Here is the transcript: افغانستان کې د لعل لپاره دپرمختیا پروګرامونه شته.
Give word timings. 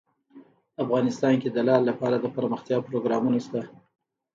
افغانستان 0.83 1.33
کې 1.41 1.49
د 1.51 1.57
لعل 1.67 1.83
لپاره 1.89 2.15
دپرمختیا 2.25 2.77
پروګرامونه 2.87 3.37
شته. 3.45 3.61